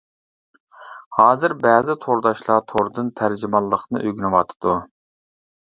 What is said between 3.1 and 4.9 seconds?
تەرجىمانلىقنى ئۆگىنىۋاتىدۇ!